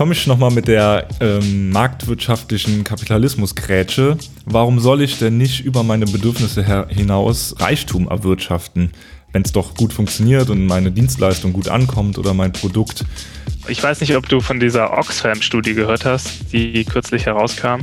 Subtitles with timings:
[0.00, 4.16] komme ich nochmal mit der ähm, marktwirtschaftlichen Kapitalismusgrätsche.
[4.46, 8.92] Warum soll ich denn nicht über meine Bedürfnisse hinaus Reichtum erwirtschaften,
[9.32, 13.04] wenn es doch gut funktioniert und meine Dienstleistung gut ankommt oder mein Produkt?
[13.68, 17.82] Ich weiß nicht, ob du von dieser Oxfam-Studie gehört hast, die kürzlich herauskam.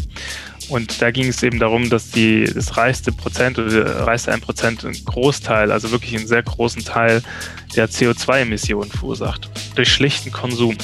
[0.70, 4.41] Und da ging es eben darum, dass die, das reichste Prozent oder der reichste ein
[4.41, 7.21] Prozent einen Großteil, also wirklich einen sehr großen Teil
[7.76, 9.52] der CO2-Emissionen verursacht.
[9.76, 10.76] Durch schlichten Konsum.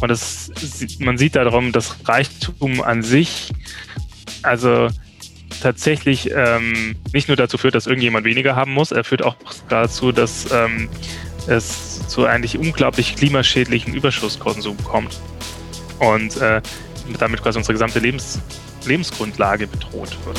[0.00, 0.50] Und das,
[0.98, 3.52] man sieht darum, dass Reichtum an sich,
[4.42, 4.88] also
[5.60, 9.36] tatsächlich ähm, nicht nur dazu führt, dass irgendjemand weniger haben muss, er führt auch
[9.68, 10.88] dazu, dass ähm,
[11.46, 15.20] es zu eigentlich unglaublich klimaschädlichen Überschusskonsum kommt.
[15.98, 16.62] Und äh,
[17.18, 18.40] damit quasi unsere gesamte Lebens
[18.86, 20.38] Lebensgrundlage bedroht wird.